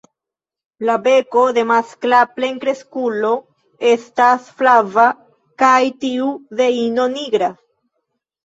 La 0.89 0.93
beko 1.07 1.41
de 1.57 1.63
maskla 1.71 2.21
plenkreskulo 2.37 3.33
estas 3.91 4.49
flava 4.63 5.07
kaj 5.65 5.77
tiu 6.07 6.35
de 6.63 6.73
ino 6.87 7.07
nigra. 7.17 7.53